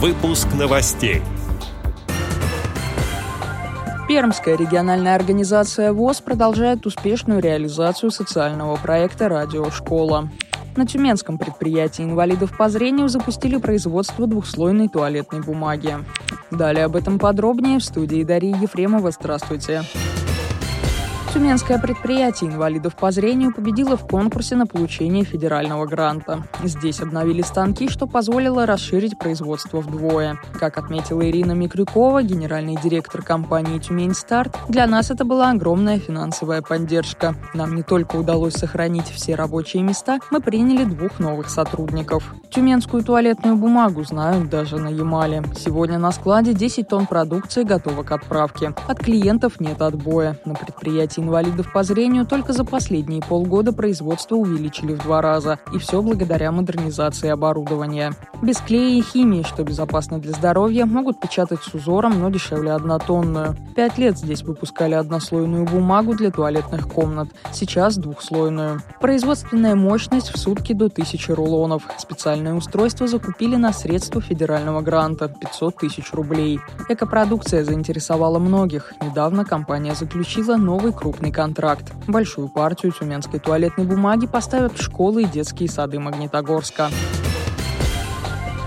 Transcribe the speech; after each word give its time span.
Выпуск 0.00 0.46
новостей. 0.56 1.22
Пермская 4.06 4.56
региональная 4.56 5.16
организация 5.16 5.92
ВОЗ 5.92 6.20
продолжает 6.20 6.86
успешную 6.86 7.40
реализацию 7.40 8.12
социального 8.12 8.76
проекта 8.76 9.28
«Радиошкола». 9.28 10.30
На 10.76 10.86
Тюменском 10.86 11.36
предприятии 11.36 12.04
инвалидов 12.04 12.56
по 12.56 12.68
зрению 12.68 13.08
запустили 13.08 13.56
производство 13.56 14.28
двухслойной 14.28 14.88
туалетной 14.88 15.40
бумаги. 15.40 15.96
Далее 16.52 16.84
об 16.84 16.94
этом 16.94 17.18
подробнее 17.18 17.80
в 17.80 17.84
студии 17.84 18.22
Дарьи 18.22 18.54
Ефремова. 18.56 19.10
Здравствуйте. 19.10 19.82
Здравствуйте. 19.82 20.17
Тюменское 21.38 21.78
предприятие 21.78 22.50
инвалидов 22.50 22.96
по 22.96 23.12
зрению 23.12 23.54
победило 23.54 23.96
в 23.96 24.08
конкурсе 24.08 24.56
на 24.56 24.66
получение 24.66 25.22
федерального 25.22 25.86
гранта. 25.86 26.42
Здесь 26.64 26.98
обновили 26.98 27.42
станки, 27.42 27.88
что 27.88 28.08
позволило 28.08 28.66
расширить 28.66 29.16
производство 29.16 29.80
вдвое. 29.80 30.40
Как 30.54 30.78
отметила 30.78 31.24
Ирина 31.30 31.52
Микрюкова, 31.52 32.24
генеральный 32.24 32.76
директор 32.82 33.22
компании 33.22 33.78
«Тюмень 33.78 34.14
Старт», 34.14 34.56
для 34.68 34.88
нас 34.88 35.12
это 35.12 35.24
была 35.24 35.52
огромная 35.52 36.00
финансовая 36.00 36.60
поддержка. 36.60 37.36
Нам 37.54 37.76
не 37.76 37.84
только 37.84 38.16
удалось 38.16 38.54
сохранить 38.54 39.06
все 39.06 39.36
рабочие 39.36 39.84
места, 39.84 40.18
мы 40.32 40.40
приняли 40.40 40.82
двух 40.82 41.20
новых 41.20 41.50
сотрудников. 41.50 42.34
Тюменскую 42.50 43.04
туалетную 43.04 43.56
бумагу 43.56 44.02
знают 44.02 44.50
даже 44.50 44.78
на 44.78 44.88
Ямале. 44.88 45.44
Сегодня 45.56 45.98
на 45.98 46.10
складе 46.10 46.52
10 46.52 46.88
тонн 46.88 47.06
продукции 47.06 47.62
готовы 47.62 48.02
к 48.02 48.10
отправке. 48.10 48.74
От 48.88 48.98
клиентов 48.98 49.60
нет 49.60 49.80
отбоя. 49.80 50.36
На 50.44 50.54
предприятии 50.54 51.27
инвалидов 51.28 51.70
по 51.72 51.82
зрению 51.82 52.24
только 52.24 52.54
за 52.54 52.64
последние 52.64 53.20
полгода 53.20 53.72
производство 53.72 54.34
увеличили 54.34 54.94
в 54.94 55.02
два 55.02 55.20
раза, 55.20 55.58
и 55.74 55.78
все 55.78 56.00
благодаря 56.00 56.50
модернизации 56.50 57.28
оборудования. 57.28 58.14
Без 58.42 58.56
клея 58.58 58.98
и 58.98 59.02
химии, 59.02 59.42
что 59.42 59.62
безопасно 59.62 60.18
для 60.18 60.32
здоровья, 60.32 60.86
могут 60.86 61.20
печатать 61.20 61.62
с 61.62 61.74
узором, 61.74 62.18
но 62.18 62.30
дешевле 62.30 62.72
однотонную. 62.72 63.56
Пять 63.76 63.98
лет 63.98 64.16
здесь 64.16 64.42
выпускали 64.42 64.94
однослойную 64.94 65.66
бумагу 65.66 66.14
для 66.14 66.30
туалетных 66.30 66.88
комнат, 66.88 67.28
сейчас 67.52 67.96
двухслойную. 67.96 68.80
Производственная 69.00 69.74
мощность 69.74 70.30
в 70.30 70.38
сутки 70.38 70.72
до 70.72 70.86
1000 70.86 71.34
рулонов. 71.34 71.82
Специальное 71.98 72.54
устройство 72.54 73.06
закупили 73.06 73.56
на 73.56 73.72
средства 73.72 74.20
федерального 74.22 74.80
гранта– 74.80 75.28
500 75.40 75.76
тысяч 75.76 76.12
рублей. 76.12 76.60
Экопродукция 76.88 77.64
заинтересовала 77.64 78.38
многих. 78.38 78.94
Недавно 79.02 79.44
компания 79.44 79.94
заключила 79.94 80.56
новый 80.56 80.92
круг 80.92 81.07
крупный 81.08 81.32
контракт. 81.32 81.90
Большую 82.06 82.48
партию 82.48 82.92
тюменской 82.92 83.40
туалетной 83.40 83.86
бумаги 83.86 84.26
поставят 84.26 84.78
в 84.78 84.82
школы 84.82 85.22
и 85.22 85.24
детские 85.24 85.70
сады 85.70 85.98
Магнитогорска. 85.98 86.90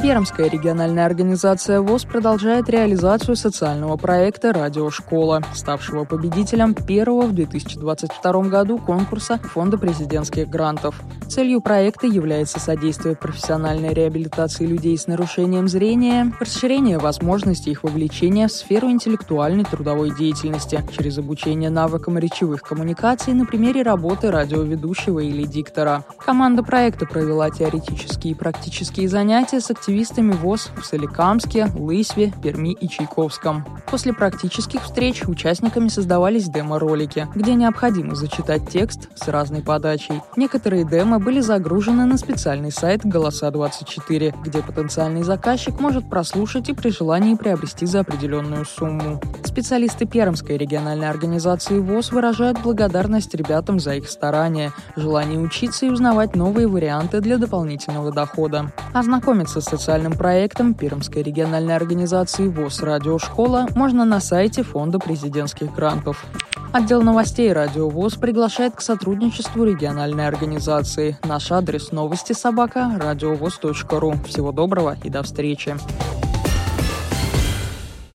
Пермская 0.00 0.48
региональная 0.48 1.06
организация 1.06 1.80
ВОЗ 1.80 2.04
продолжает 2.04 2.68
реализацию 2.68 3.34
социального 3.34 3.96
проекта 3.96 4.52
«Радиошкола», 4.52 5.42
ставшего 5.54 6.04
победителем 6.04 6.72
первого 6.72 7.26
в 7.26 7.34
2022 7.34 8.42
году 8.44 8.78
конкурса 8.78 9.38
Фонда 9.38 9.76
президентских 9.76 10.48
грантов. 10.48 10.94
Целью 11.28 11.60
проекта 11.60 12.06
является 12.06 12.60
содействие 12.60 13.16
профессиональной 13.16 13.92
реабилитации 13.92 14.66
людей 14.66 14.96
с 14.96 15.08
нарушением 15.08 15.66
зрения, 15.66 16.32
расширение 16.38 16.98
возможностей 16.98 17.72
их 17.72 17.82
вовлечения 17.82 18.46
в 18.46 18.52
сферу 18.52 18.88
интеллектуальной 18.90 19.64
трудовой 19.64 20.14
деятельности 20.16 20.80
через 20.96 21.18
обучение 21.18 21.70
навыкам 21.70 22.18
речевых 22.18 22.62
коммуникаций 22.62 23.34
на 23.34 23.44
примере 23.46 23.82
работы 23.82 24.30
радиоведущего 24.30 25.18
или 25.18 25.42
диктора. 25.42 26.04
Команда 26.28 26.62
проекта 26.62 27.06
провела 27.06 27.48
теоретические 27.48 28.34
и 28.34 28.36
практические 28.36 29.08
занятия 29.08 29.62
с 29.62 29.70
активистами 29.70 30.32
ВОЗ 30.32 30.70
в 30.76 30.84
Соликамске, 30.84 31.68
Лысьве, 31.74 32.34
Перми 32.42 32.74
и 32.74 32.86
Чайковском. 32.86 33.64
После 33.90 34.12
практических 34.12 34.82
встреч 34.82 35.26
участниками 35.26 35.88
создавались 35.88 36.50
демо-ролики, 36.50 37.26
где 37.34 37.54
необходимо 37.54 38.14
зачитать 38.14 38.68
текст 38.68 39.08
с 39.16 39.26
разной 39.28 39.62
подачей. 39.62 40.20
Некоторые 40.36 40.84
демо 40.84 41.18
были 41.18 41.40
загружены 41.40 42.04
на 42.04 42.18
специальный 42.18 42.72
сайт 42.72 43.06
«Голоса24», 43.06 44.34
где 44.44 44.62
потенциальный 44.62 45.22
заказчик 45.22 45.80
может 45.80 46.10
прослушать 46.10 46.68
и 46.68 46.74
при 46.74 46.90
желании 46.90 47.36
приобрести 47.36 47.86
за 47.86 48.00
определенную 48.00 48.66
сумму. 48.66 49.18
Специалисты 49.46 50.04
Пермской 50.04 50.58
региональной 50.58 51.08
организации 51.08 51.78
ВОЗ 51.78 52.12
выражают 52.12 52.60
благодарность 52.60 53.34
ребятам 53.34 53.80
за 53.80 53.94
их 53.94 54.10
старания, 54.10 54.74
желание 54.94 55.40
учиться 55.40 55.86
и 55.86 55.88
узнавать 56.18 56.34
новые 56.34 56.66
варианты 56.66 57.20
для 57.20 57.38
дополнительного 57.38 58.10
дохода. 58.10 58.72
Ознакомиться 58.92 59.60
с 59.60 59.66
социальным 59.66 60.14
проектом 60.14 60.74
Пермской 60.74 61.22
региональной 61.22 61.76
организации 61.76 62.48
ВОЗ 62.48 62.82
«Радиошкола» 62.82 63.68
можно 63.76 64.04
на 64.04 64.18
сайте 64.18 64.64
Фонда 64.64 64.98
президентских 64.98 65.72
грантов. 65.72 66.24
Отдел 66.72 67.02
новостей 67.02 67.52
«Радио 67.52 67.88
ВОЗ» 67.88 68.14
приглашает 68.16 68.74
к 68.74 68.80
сотрудничеству 68.80 69.62
региональной 69.62 70.26
организации. 70.26 71.16
Наш 71.22 71.52
адрес 71.52 71.92
новости 71.92 72.32
собака 72.32 72.90
радиовоз.ру. 72.98 74.14
Всего 74.26 74.50
доброго 74.50 74.96
и 75.04 75.10
до 75.10 75.22
встречи. 75.22 75.76